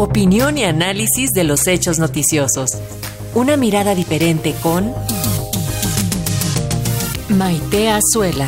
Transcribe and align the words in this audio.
Opinión 0.00 0.56
y 0.56 0.62
análisis 0.62 1.32
de 1.32 1.42
los 1.42 1.66
hechos 1.66 1.98
noticiosos. 1.98 2.70
Una 3.34 3.56
mirada 3.56 3.96
diferente 3.96 4.54
con 4.62 4.94
Maite 7.28 7.90
Azuela. 7.90 8.46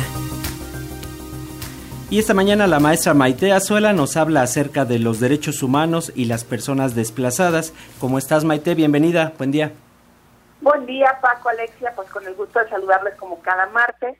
Y 2.09 2.19
esta 2.19 2.33
mañana 2.33 2.67
la 2.67 2.79
maestra 2.79 3.13
Maite 3.13 3.51
Azuela 3.51 3.91
nos 3.91 4.15
habla 4.15 4.43
acerca 4.43 4.85
de 4.85 4.99
los 4.99 5.19
derechos 5.19 5.61
humanos 5.61 6.13
y 6.15 6.23
las 6.23 6.45
personas 6.45 6.95
desplazadas. 6.95 7.73
¿Cómo 7.99 8.17
estás 8.17 8.45
Maite? 8.45 8.73
Bienvenida, 8.73 9.33
buen 9.37 9.51
día. 9.51 9.73
Buen 10.61 10.85
día 10.85 11.19
Paco, 11.21 11.49
Alexia, 11.49 11.91
pues 11.97 12.09
con 12.11 12.25
el 12.25 12.35
gusto 12.35 12.59
de 12.59 12.69
saludarles 12.69 13.15
como 13.15 13.41
cada 13.41 13.65
martes. 13.71 14.17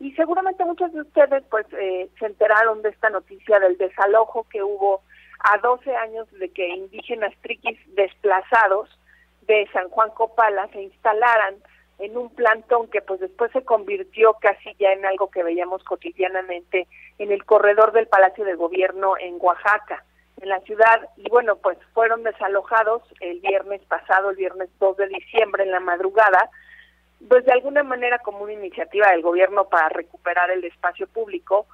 Y 0.00 0.12
seguramente 0.12 0.62
muchos 0.66 0.92
de 0.92 1.00
ustedes 1.00 1.44
pues 1.50 1.64
eh, 1.80 2.10
se 2.18 2.26
enteraron 2.26 2.82
de 2.82 2.90
esta 2.90 3.08
noticia 3.08 3.58
del 3.58 3.78
desalojo 3.78 4.46
que 4.50 4.62
hubo 4.62 5.00
a 5.44 5.58
12 5.58 5.94
años 5.94 6.30
de 6.32 6.48
que 6.48 6.66
indígenas 6.68 7.32
triquis 7.42 7.78
desplazados 7.94 8.88
de 9.42 9.68
San 9.72 9.90
Juan 9.90 10.10
Copala 10.10 10.68
se 10.68 10.82
instalaran 10.82 11.56
en 11.98 12.16
un 12.16 12.30
plantón 12.30 12.88
que 12.88 13.02
pues 13.02 13.20
después 13.20 13.52
se 13.52 13.62
convirtió 13.62 14.34
casi 14.40 14.74
ya 14.78 14.92
en 14.92 15.04
algo 15.04 15.30
que 15.30 15.42
veíamos 15.42 15.84
cotidianamente 15.84 16.88
en 17.18 17.30
el 17.30 17.44
corredor 17.44 17.92
del 17.92 18.08
Palacio 18.08 18.44
de 18.44 18.54
Gobierno 18.54 19.14
en 19.20 19.36
Oaxaca, 19.38 20.04
en 20.40 20.48
la 20.48 20.60
ciudad, 20.60 21.08
y 21.16 21.28
bueno, 21.28 21.56
pues 21.56 21.78
fueron 21.92 22.24
desalojados 22.24 23.02
el 23.20 23.40
viernes 23.40 23.82
pasado, 23.82 24.30
el 24.30 24.36
viernes 24.36 24.70
2 24.80 24.96
de 24.96 25.08
diciembre 25.08 25.62
en 25.62 25.70
la 25.70 25.80
madrugada, 25.80 26.50
pues 27.28 27.44
de 27.44 27.52
alguna 27.52 27.82
manera 27.82 28.18
como 28.18 28.38
una 28.38 28.54
iniciativa 28.54 29.10
del 29.10 29.22
gobierno 29.22 29.68
para 29.68 29.90
recuperar 29.90 30.50
el 30.50 30.64
espacio 30.64 31.06
público, 31.06 31.66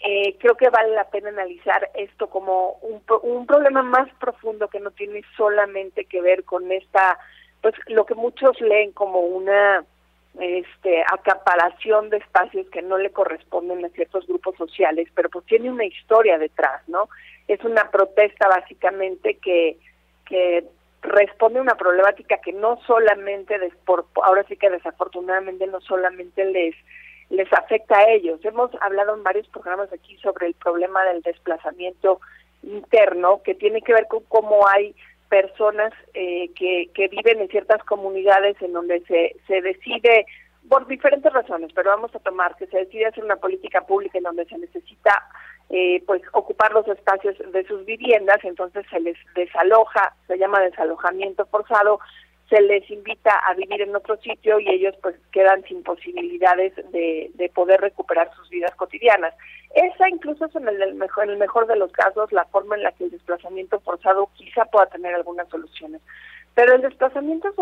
eh, 0.00 0.36
creo 0.38 0.56
que 0.56 0.70
vale 0.70 0.94
la 0.94 1.10
pena 1.10 1.30
analizar 1.30 1.90
esto 1.94 2.28
como 2.28 2.72
un, 2.82 3.02
un 3.22 3.46
problema 3.46 3.82
más 3.82 4.08
profundo 4.20 4.68
que 4.68 4.80
no 4.80 4.90
tiene 4.92 5.22
solamente 5.36 6.04
que 6.04 6.20
ver 6.20 6.44
con 6.44 6.70
esta, 6.70 7.18
pues 7.60 7.74
lo 7.86 8.06
que 8.06 8.14
muchos 8.14 8.60
leen 8.60 8.92
como 8.92 9.20
una 9.20 9.84
este 10.38 11.02
acaparación 11.02 12.10
de 12.10 12.18
espacios 12.18 12.68
que 12.70 12.82
no 12.82 12.96
le 12.96 13.10
corresponden 13.10 13.84
a 13.84 13.88
ciertos 13.88 14.26
grupos 14.28 14.54
sociales, 14.56 15.08
pero 15.14 15.30
pues 15.30 15.44
tiene 15.46 15.70
una 15.70 15.84
historia 15.84 16.38
detrás, 16.38 16.86
¿no? 16.88 17.08
Es 17.48 17.64
una 17.64 17.90
protesta 17.90 18.46
básicamente 18.46 19.38
que 19.38 19.78
que 20.28 20.64
responde 21.02 21.58
a 21.58 21.62
una 21.62 21.76
problemática 21.76 22.38
que 22.38 22.52
no 22.52 22.78
solamente, 22.86 23.56
por, 23.84 24.06
ahora 24.22 24.44
sí 24.48 24.56
que 24.56 24.70
desafortunadamente 24.70 25.66
no 25.66 25.80
solamente 25.80 26.44
les 26.44 26.74
les 27.30 27.52
afecta 27.52 27.98
a 27.98 28.08
ellos. 28.10 28.44
Hemos 28.44 28.70
hablado 28.80 29.14
en 29.14 29.22
varios 29.22 29.48
programas 29.48 29.92
aquí 29.92 30.16
sobre 30.18 30.46
el 30.46 30.54
problema 30.54 31.04
del 31.04 31.22
desplazamiento 31.22 32.20
interno, 32.62 33.42
que 33.42 33.54
tiene 33.54 33.82
que 33.82 33.92
ver 33.92 34.06
con 34.06 34.22
cómo 34.24 34.66
hay 34.66 34.94
personas 35.28 35.92
eh, 36.14 36.50
que, 36.54 36.90
que 36.94 37.08
viven 37.08 37.40
en 37.40 37.48
ciertas 37.48 37.82
comunidades 37.84 38.60
en 38.62 38.72
donde 38.72 39.00
se, 39.02 39.36
se 39.46 39.60
decide, 39.60 40.26
por 40.68 40.86
diferentes 40.86 41.32
razones, 41.32 41.70
pero 41.74 41.90
vamos 41.90 42.14
a 42.14 42.18
tomar 42.18 42.56
que 42.56 42.66
se 42.66 42.78
decide 42.78 43.06
hacer 43.06 43.24
una 43.24 43.36
política 43.36 43.82
pública 43.82 44.18
en 44.18 44.24
donde 44.24 44.44
se 44.46 44.58
necesita 44.58 45.24
eh, 45.70 46.02
pues 46.06 46.22
ocupar 46.32 46.72
los 46.72 46.86
espacios 46.88 47.36
de 47.52 47.66
sus 47.66 47.84
viviendas, 47.84 48.38
entonces 48.42 48.86
se 48.90 49.00
les 49.00 49.16
desaloja, 49.34 50.14
se 50.26 50.38
llama 50.38 50.60
desalojamiento 50.60 51.46
forzado, 51.46 52.00
se 52.48 52.60
les 52.62 52.88
invita 52.90 53.30
a 53.46 53.54
vivir 53.54 53.82
en 53.82 53.94
otro 53.94 54.16
sitio 54.18 54.58
y 54.58 54.68
ellos 54.70 54.94
pues 55.02 55.14
quedan 55.32 55.62
sin 55.64 55.82
posibilidades 55.82 56.74
de, 56.92 57.30
de 57.34 57.48
poder 57.50 57.80
recuperar 57.80 58.30
sus 58.34 58.48
vidas 58.48 58.74
cotidianas. 58.74 59.34
Esa 59.74 60.08
incluso 60.08 60.46
es 60.46 60.56
en 60.56 60.66
el, 60.66 60.94
mejor, 60.94 61.24
en 61.24 61.30
el 61.30 61.36
mejor 61.36 61.66
de 61.66 61.76
los 61.76 61.92
casos 61.92 62.32
la 62.32 62.46
forma 62.46 62.76
en 62.76 62.84
la 62.84 62.92
que 62.92 63.04
el 63.04 63.10
desplazamiento 63.10 63.80
forzado 63.80 64.30
quizá 64.34 64.64
pueda 64.64 64.86
tener 64.86 65.14
algunas 65.14 65.48
soluciones. 65.48 66.00
Pero 66.54 66.74
el 66.74 66.82
desplazamiento 66.82 67.54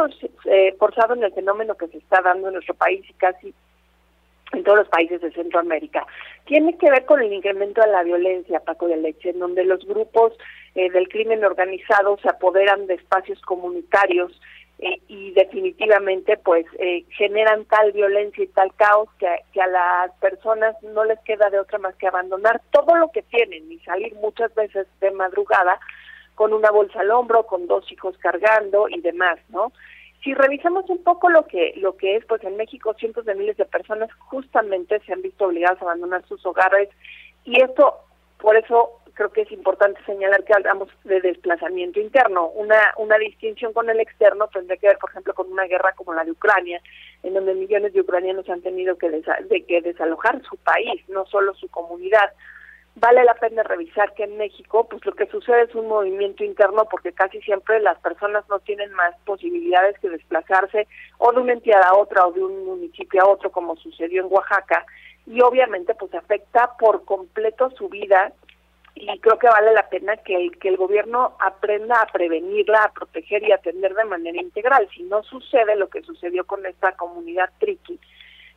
eh, 0.44 0.74
forzado 0.78 1.14
en 1.14 1.24
el 1.24 1.32
fenómeno 1.32 1.74
que 1.74 1.88
se 1.88 1.98
está 1.98 2.22
dando 2.22 2.48
en 2.48 2.54
nuestro 2.54 2.74
país 2.74 3.04
y 3.10 3.12
casi 3.14 3.52
en 4.52 4.62
todos 4.62 4.78
los 4.78 4.88
países 4.88 5.20
de 5.20 5.32
Centroamérica. 5.32 6.06
Tiene 6.44 6.78
que 6.78 6.90
ver 6.90 7.04
con 7.04 7.20
el 7.20 7.32
incremento 7.32 7.80
de 7.80 7.88
la 7.88 8.04
violencia, 8.04 8.60
Paco 8.60 8.86
de 8.86 8.96
Leche, 8.96 9.30
en 9.30 9.40
donde 9.40 9.64
los 9.64 9.84
grupos 9.84 10.32
eh, 10.76 10.90
del 10.90 11.08
crimen 11.08 11.44
organizado 11.44 12.16
se 12.22 12.28
apoderan 12.28 12.86
de 12.86 12.94
espacios 12.94 13.40
comunitarios 13.42 14.40
eh, 14.78 15.00
y 15.08 15.32
definitivamente 15.32 16.36
pues 16.36 16.66
eh, 16.78 17.04
generan 17.16 17.64
tal 17.64 17.92
violencia 17.92 18.44
y 18.44 18.48
tal 18.48 18.74
caos 18.74 19.08
que, 19.18 19.26
que, 19.52 19.62
a 19.62 19.66
las 19.66 20.12
personas 20.20 20.76
no 20.82 21.04
les 21.04 21.18
queda 21.20 21.48
de 21.48 21.58
otra 21.58 21.78
más 21.78 21.94
que 21.96 22.06
abandonar 22.06 22.60
todo 22.72 22.94
lo 22.96 23.10
que 23.10 23.22
tienen 23.22 23.72
y 23.72 23.78
salir 23.80 24.14
muchas 24.16 24.54
veces 24.54 24.86
de 25.00 25.10
madrugada 25.12 25.80
con 26.34 26.52
una 26.52 26.70
bolsa 26.70 27.00
al 27.00 27.10
hombro, 27.10 27.46
con 27.46 27.66
dos 27.66 27.90
hijos 27.90 28.18
cargando 28.18 28.88
y 28.90 29.00
demás, 29.00 29.38
¿no? 29.48 29.72
Si 30.22 30.34
revisamos 30.34 30.88
un 30.90 31.02
poco 31.02 31.30
lo 31.30 31.46
que 31.46 31.72
lo 31.76 31.96
que 31.96 32.16
es, 32.16 32.26
pues 32.26 32.44
en 32.44 32.56
México 32.56 32.94
cientos 32.98 33.24
de 33.24 33.34
miles 33.34 33.56
de 33.56 33.64
personas 33.64 34.10
justamente 34.18 35.00
se 35.06 35.12
han 35.14 35.22
visto 35.22 35.46
obligadas 35.46 35.80
a 35.80 35.84
abandonar 35.86 36.22
sus 36.26 36.44
hogares 36.44 36.90
y 37.44 37.62
esto 37.62 37.94
por 38.38 38.56
eso 38.56 39.00
creo 39.16 39.32
que 39.32 39.40
es 39.40 39.50
importante 39.50 39.98
señalar 40.04 40.44
que 40.44 40.52
hablamos 40.52 40.88
de 41.04 41.20
desplazamiento 41.20 41.98
interno. 41.98 42.48
Una, 42.48 42.92
una 42.98 43.16
distinción 43.16 43.72
con 43.72 43.88
el 43.88 43.98
externo 43.98 44.46
tendría 44.48 44.76
que 44.76 44.88
ver, 44.88 44.98
por 44.98 45.10
ejemplo, 45.10 45.34
con 45.34 45.50
una 45.50 45.64
guerra 45.64 45.94
como 45.96 46.12
la 46.12 46.22
de 46.22 46.32
Ucrania, 46.32 46.80
en 47.22 47.32
donde 47.32 47.54
millones 47.54 47.94
de 47.94 48.02
ucranianos 48.02 48.48
han 48.50 48.60
tenido 48.60 48.96
que, 48.98 49.08
de 49.10 49.64
que 49.66 49.80
desalojar 49.80 50.42
su 50.42 50.56
país, 50.58 51.02
no 51.08 51.24
solo 51.26 51.54
su 51.54 51.68
comunidad. 51.68 52.30
Vale 52.94 53.24
la 53.24 53.34
pena 53.34 53.62
revisar 53.62 54.12
que 54.14 54.24
en 54.24 54.36
México, 54.36 54.86
pues 54.88 55.04
lo 55.06 55.12
que 55.12 55.26
sucede 55.26 55.62
es 55.62 55.74
un 55.74 55.88
movimiento 55.88 56.44
interno 56.44 56.86
porque 56.90 57.12
casi 57.12 57.40
siempre 57.40 57.80
las 57.80 57.98
personas 58.00 58.46
no 58.50 58.58
tienen 58.60 58.92
más 58.92 59.14
posibilidades 59.24 59.98
que 59.98 60.10
desplazarse 60.10 60.86
o 61.18 61.32
de 61.32 61.40
una 61.40 61.54
entidad 61.54 61.82
a 61.82 61.96
otra 61.96 62.26
o 62.26 62.32
de 62.32 62.44
un 62.44 62.66
municipio 62.66 63.22
a 63.22 63.28
otro, 63.28 63.50
como 63.50 63.76
sucedió 63.76 64.22
en 64.22 64.32
Oaxaca, 64.32 64.84
y 65.26 65.40
obviamente 65.40 65.94
pues 65.94 66.14
afecta 66.14 66.76
por 66.78 67.04
completo 67.04 67.70
su 67.70 67.88
vida 67.88 68.32
y 68.98 69.18
creo 69.18 69.38
que 69.38 69.46
vale 69.46 69.74
la 69.74 69.88
pena 69.90 70.16
que 70.16 70.34
el, 70.34 70.58
que 70.58 70.68
el 70.68 70.78
gobierno 70.78 71.36
aprenda 71.38 72.00
a 72.00 72.06
prevenirla, 72.06 72.82
a 72.82 72.92
proteger 72.92 73.42
y 73.42 73.52
atender 73.52 73.94
de 73.94 74.04
manera 74.04 74.40
integral. 74.40 74.88
Si 74.96 75.02
no 75.02 75.22
sucede 75.22 75.76
lo 75.76 75.90
que 75.90 76.02
sucedió 76.02 76.46
con 76.46 76.64
esta 76.64 76.92
comunidad 76.92 77.50
triqui, 77.58 78.00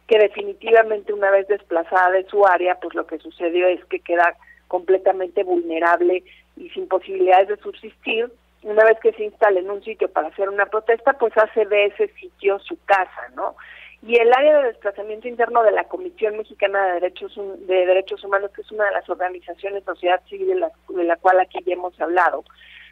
que 0.08 0.18
definitivamente 0.18 1.12
una 1.12 1.30
vez 1.30 1.46
desplazada 1.50 2.12
de 2.12 2.24
su 2.24 2.48
área, 2.48 2.80
pues 2.80 2.96
lo 2.96 3.06
que 3.06 3.20
sucedió 3.20 3.68
es 3.68 3.84
que 3.86 4.00
queda 4.00 4.38
completamente 4.70 5.44
vulnerable 5.44 6.24
y 6.56 6.70
sin 6.70 6.88
posibilidades 6.88 7.50
de 7.50 7.58
subsistir. 7.58 8.32
Una 8.64 8.86
vez 8.86 8.98
que 9.02 9.12
se 9.12 9.26
instala 9.26 9.60
en 9.60 9.70
un 9.70 9.84
sitio 9.84 10.10
para 10.10 10.30
hacer 10.30 10.48
una 10.48 10.68
protesta, 10.68 11.14
pues 11.14 11.38
hace 11.38 11.66
de 11.66 11.88
ese 11.88 12.08
sitio 12.14 12.60
su 12.60 12.78
casa, 12.86 13.30
¿no? 13.36 13.56
Y 14.02 14.16
el 14.16 14.32
área 14.34 14.60
de 14.60 14.68
desplazamiento 14.68 15.28
interno 15.28 15.62
de 15.64 15.72
la 15.72 15.84
Comisión 15.84 16.38
Mexicana 16.38 16.86
de 16.86 16.94
Derechos 16.94 17.34
de 17.36 17.86
Derechos 17.86 18.24
Humanos, 18.24 18.52
que 18.56 18.62
es 18.62 18.72
una 18.72 18.86
de 18.86 18.92
las 18.92 19.10
organizaciones 19.10 19.84
sociedad 19.84 20.22
civil 20.30 20.48
de 20.48 20.56
la, 20.56 20.72
de 20.88 21.04
la 21.04 21.18
cual 21.18 21.40
aquí 21.40 21.60
ya 21.66 21.74
hemos 21.74 22.00
hablado, 22.00 22.44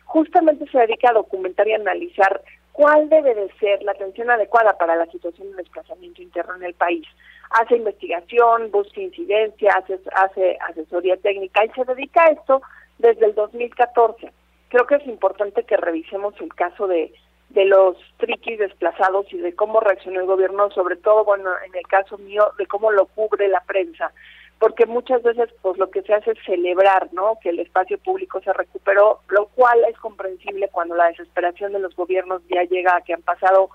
justamente 0.06 0.69
se 0.69 0.79
dedica 0.79 1.09
a 1.09 1.13
documentar 1.13 1.67
y 1.67 1.73
analizar 1.73 2.41
cuál 2.73 3.09
debe 3.09 3.34
de 3.34 3.50
ser 3.59 3.81
la 3.84 3.94
atención 3.94 4.29
adecuada 4.29 4.78
para 4.78 4.96
la 4.96 5.06
situación 5.07 5.50
de 5.51 5.57
desplazamiento 5.57 6.22
interno 6.22 6.56
en 6.56 6.63
el 6.63 6.73
país. 6.73 7.07
Hace 7.50 7.78
investigación, 7.78 8.69
busca 8.69 9.01
incidencia, 9.01 9.72
hace, 9.73 10.00
hace 10.13 10.57
asesoría 10.69 11.17
técnica 11.17 11.66
y 11.66 11.69
se 11.69 11.85
dedica 11.85 12.23
a 12.23 12.31
esto 12.31 12.62
desde 13.00 13.25
el 13.25 13.35
2014. 13.35 14.31
Creo 14.69 14.85
que 14.85 14.96
es 14.96 15.07
importante 15.07 15.63
que 15.63 15.78
revisemos 15.78 16.34
el 16.41 16.53
caso 16.53 16.88
de 16.88 17.13
de 17.50 17.66
los 17.66 17.96
triquis 18.18 18.59
desplazados 18.59 19.31
y 19.31 19.38
de 19.38 19.56
cómo 19.56 19.80
reaccionó 19.80 20.19
el 20.19 20.25
gobierno, 20.25 20.69
sobre 20.72 20.97
todo, 20.97 21.24
bueno, 21.24 21.50
en 21.66 21.75
el 21.75 21.88
caso 21.88 22.18
mío, 22.18 22.52
de 22.58 22.68
cómo 22.68 22.91
lo 22.91 23.06
cubre 23.06 23.47
la 23.47 23.62
prensa, 23.62 24.12
porque 24.59 24.85
muchas 24.85 25.24
veces 25.24 25.50
pues 25.62 25.78
lo 25.78 25.90
que 25.90 26.02
se 26.02 26.13
hace 26.13 26.31
es 26.31 26.38
celebrar, 26.46 27.09
¿no? 27.13 27.38
Que 27.41 27.50
el 27.50 27.59
espacio 27.59 27.97
público 28.00 28.41
se 28.41 28.52
recuperó, 28.53 29.22
lo 29.29 29.47
cual 29.47 29.84
es 29.90 29.97
comprensible 29.97 30.70
cuando 30.72 30.96
la 30.96 31.08
desesperación 31.08 31.73
de 31.73 31.79
los 31.79 31.96
gobiernos 31.96 32.41
ya 32.49 32.64
llega 32.64 32.96
a 32.96 33.02
que 33.02 33.14
han 33.14 33.22
pasado 33.22 33.70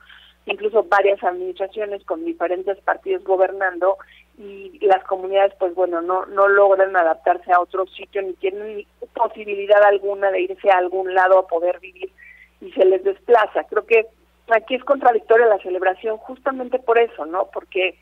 incluso 0.47 0.83
varias 0.83 1.23
administraciones 1.23 2.05
con 2.05 2.25
diferentes 2.25 2.79
partidos 2.81 3.23
gobernando 3.23 3.97
y 4.37 4.77
las 4.81 5.05
comunidades 5.05 5.53
pues 5.57 5.73
bueno 5.75 6.03
no 6.03 6.27
no 6.27 6.49
logran 6.49 6.97
adaptarse 6.97 7.53
a 7.53 7.61
otro 7.61 7.87
sitio 7.87 8.23
ni 8.23 8.33
tienen 8.33 8.85
posibilidad 9.15 9.81
alguna 9.85 10.33
de 10.33 10.41
irse 10.41 10.69
a 10.69 10.79
algún 10.79 11.15
lado 11.15 11.39
a 11.39 11.47
poder 11.47 11.79
vivir 11.79 12.11
y 12.63 12.71
se 12.73 12.85
les 12.85 13.03
desplaza. 13.03 13.65
Creo 13.65 13.85
que 13.85 14.07
aquí 14.49 14.77
es 14.77 14.85
contradictoria 14.85 15.47
la 15.47 15.59
celebración 15.59 16.17
justamente 16.19 16.79
por 16.79 16.99
eso, 16.99 17.27
¿no? 17.27 17.49
Porque 17.53 17.99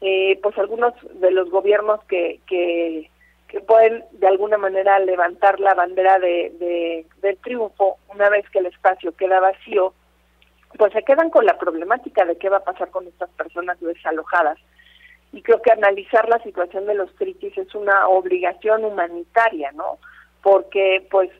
eh, 0.00 0.38
pues 0.42 0.56
algunos 0.58 0.92
de 1.14 1.30
los 1.30 1.50
gobiernos 1.50 2.04
que, 2.04 2.40
que, 2.46 3.10
que 3.48 3.60
pueden 3.60 4.04
de 4.12 4.26
alguna 4.26 4.58
manera 4.58 4.98
levantar 4.98 5.60
la 5.60 5.74
bandera 5.74 6.18
de, 6.18 6.52
de, 6.58 7.06
del 7.22 7.38
triunfo 7.38 7.96
una 8.08 8.28
vez 8.28 8.48
que 8.50 8.58
el 8.58 8.66
espacio 8.66 9.12
queda 9.12 9.40
vacío, 9.40 9.94
pues 10.76 10.92
se 10.92 11.02
quedan 11.02 11.30
con 11.30 11.46
la 11.46 11.58
problemática 11.58 12.24
de 12.24 12.36
qué 12.36 12.48
va 12.48 12.58
a 12.58 12.64
pasar 12.64 12.90
con 12.90 13.06
estas 13.06 13.30
personas 13.30 13.80
desalojadas. 13.80 14.58
Y 15.32 15.40
creo 15.40 15.62
que 15.62 15.72
analizar 15.72 16.28
la 16.28 16.42
situación 16.42 16.84
de 16.86 16.94
los 16.94 17.14
triquis 17.16 17.56
es 17.56 17.74
una 17.74 18.08
obligación 18.08 18.84
humanitaria, 18.84 19.72
¿no? 19.72 19.98
Porque 20.42 21.06
pues 21.10 21.30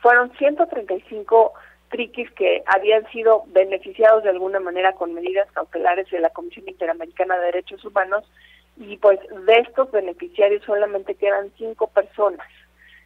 fueron 0.00 0.32
135 0.38 1.52
triquis 1.94 2.28
que 2.32 2.64
habían 2.66 3.08
sido 3.12 3.44
beneficiados 3.46 4.24
de 4.24 4.30
alguna 4.30 4.58
manera 4.58 4.94
con 4.94 5.14
medidas 5.14 5.48
cautelares 5.52 6.10
de 6.10 6.18
la 6.18 6.30
Comisión 6.30 6.68
Interamericana 6.68 7.38
de 7.38 7.46
Derechos 7.46 7.84
Humanos 7.84 8.28
y 8.76 8.96
pues 8.96 9.20
de 9.46 9.54
estos 9.60 9.92
beneficiarios 9.92 10.64
solamente 10.64 11.14
quedan 11.14 11.52
cinco 11.56 11.86
personas. 11.86 12.48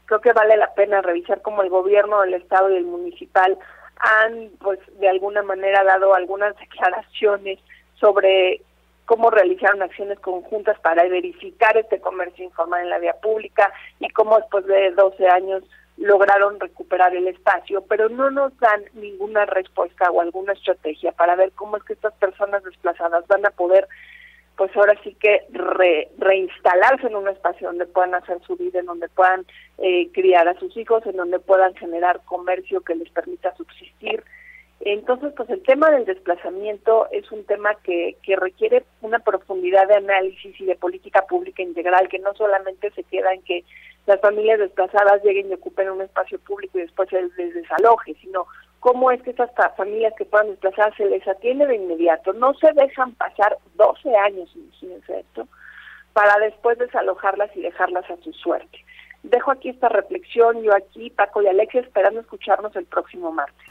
Creo 0.07 0.23
que 0.23 0.33
vale 0.33 0.57
la 0.57 0.73
pena 0.73 1.03
revisar 1.03 1.43
cómo 1.43 1.61
el 1.61 1.69
gobierno 1.69 2.23
del 2.23 2.33
estado 2.33 2.71
y 2.71 2.77
el 2.77 2.85
municipal 2.85 3.59
han 3.97 4.53
pues 4.59 4.79
de 4.99 5.11
alguna 5.11 5.43
manera 5.43 5.85
dado 5.85 6.15
algunas 6.15 6.57
declaraciones 6.59 7.59
sobre 8.01 8.63
cómo 9.05 9.29
realizaron 9.29 9.83
acciones 9.83 10.19
conjuntas 10.21 10.81
para 10.81 11.07
verificar 11.07 11.77
este 11.77 12.01
comercio 12.01 12.43
informal 12.43 12.85
en 12.85 12.91
la 12.91 12.99
vía 12.99 13.21
pública 13.21 13.71
y 14.01 14.09
cómo 14.09 14.39
después 14.39 14.65
de 14.65 14.93
12 14.93 15.29
años 15.29 15.63
lograron 15.99 16.61
recuperar 16.61 17.15
el 17.15 17.29
espacio, 17.29 17.85
pero 17.89 18.09
no 18.09 18.31
nos 18.31 18.57
dan 18.59 18.85
ninguna 18.95 19.47
respuesta 19.47 20.11
o 20.11 20.21
alguna 20.21 20.53
estrategia 20.53 21.13
para 21.13 21.37
ver 21.37 21.53
cómo 21.53 21.77
es 21.77 21.83
que 21.85 21.93
estas 21.93 22.15
personas 22.15 22.63
desplazadas 22.65 23.27
van 23.27 23.45
a 23.45 23.51
poder 23.51 23.89
pues 24.59 24.77
ahora 24.77 24.95
sí 25.05 25.17
que 25.21 25.47
reinstalarse 26.19 27.07
en 27.07 27.15
un 27.15 27.29
espacio 27.29 27.69
donde 27.69 27.87
puedan 27.87 28.17
hacer 28.17 28.41
su 28.45 28.57
vida, 28.57 28.81
en 28.81 28.87
donde 28.87 29.09
puedan 29.09 29.47
eh, 29.79 30.11
criar 30.13 30.49
a 30.49 30.59
sus 30.59 30.77
hijos, 30.77 31.07
en 31.07 31.17
donde 31.17 31.39
puedan 31.39 31.77
generar 31.77 32.21
comercio 32.25 32.81
que 32.81 32.97
les 32.97 33.09
permita 33.11 33.55
subsistir. 33.55 34.25
Entonces, 34.81 35.33
pues 35.37 35.49
el 35.51 35.63
tema 35.63 35.91
del 35.91 36.05
desplazamiento 36.05 37.07
es 37.13 37.31
un 37.31 37.45
tema 37.45 37.77
que, 37.85 38.17
que 38.23 38.35
requiere 38.35 38.85
una 39.01 39.21
profundidad 39.21 39.87
de 39.87 39.95
análisis 39.95 40.61
y 40.61 40.65
de 40.65 40.75
política 40.75 41.25
pública 41.29 41.63
integral, 41.63 42.09
que 42.09 42.19
no 42.19 42.35
solamente 42.35 42.91
se 42.91 43.05
queda 43.05 43.33
en 43.33 43.43
que 43.43 43.65
las 44.09 44.21
familias 44.23 44.59
desplazadas 44.59 45.23
lleguen 45.23 45.51
y 45.51 45.55
ocupen 45.55 45.91
un 45.91 46.01
espacio 46.01 46.39
público 46.41 46.79
y 46.79 46.83
después 46.83 47.11
se 47.11 47.21
les 47.21 47.55
desaloje, 47.55 48.15
sino 48.23 48.47
cómo 48.81 49.11
es 49.11 49.23
que 49.23 49.31
estas 49.31 49.51
familias 49.77 50.15
que 50.17 50.25
puedan 50.25 50.49
desplazarse 50.49 51.05
les 51.05 51.29
atiende 51.29 51.67
de 51.67 51.77
inmediato. 51.77 52.33
No 52.33 52.55
se 52.55 52.73
dejan 52.73 53.13
pasar 53.13 53.59
12 53.75 54.17
años, 54.17 54.51
imagínense 54.57 55.21
esto, 55.21 55.47
para 56.15 56.39
después 56.39 56.79
desalojarlas 56.79 57.55
y 57.55 57.61
dejarlas 57.61 58.11
a 58.11 58.17
su 58.25 58.33
suerte. 58.33 58.83
Dejo 59.25 59.51
aquí 59.51 59.69
esta 59.69 59.91
reflexión, 59.91 60.63
yo 60.63 60.75
aquí, 60.75 61.11
Paco 61.11 61.43
y 61.43 61.49
Alexia, 61.49 61.83
esperando 61.83 62.21
escucharnos 62.21 62.75
el 62.77 62.87
próximo 62.87 63.31
martes. 63.31 63.67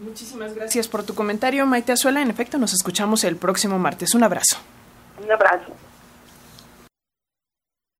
Muchísimas 0.00 0.54
gracias 0.54 0.88
por 0.88 1.04
tu 1.04 1.14
comentario, 1.14 1.64
Maite 1.64 1.92
Azuela. 1.92 2.22
En 2.22 2.30
efecto, 2.30 2.58
nos 2.58 2.72
escuchamos 2.72 3.22
el 3.22 3.36
próximo 3.36 3.78
martes. 3.78 4.16
Un 4.16 4.24
abrazo. 4.24 4.58
Un 5.22 5.30
abrazo. 5.30 5.89